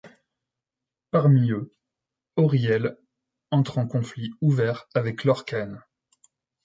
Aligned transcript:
Parmi 1.11 1.51
eux, 1.51 1.75
Auri-El 2.35 2.97
entre 3.51 3.77
en 3.77 3.85
conflit 3.85 4.31
ouvert 4.41 4.87
avec 4.95 5.23
Lorkhan. 5.25 5.77